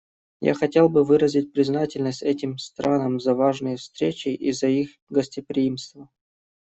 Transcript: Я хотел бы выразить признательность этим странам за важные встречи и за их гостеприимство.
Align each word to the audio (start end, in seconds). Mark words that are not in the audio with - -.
Я 0.41 0.55
хотел 0.55 0.89
бы 0.89 1.03
выразить 1.03 1.53
признательность 1.53 2.23
этим 2.23 2.57
странам 2.57 3.19
за 3.19 3.35
важные 3.35 3.77
встречи 3.77 4.29
и 4.29 4.51
за 4.51 4.65
их 4.65 4.89
гостеприимство. 5.09 6.09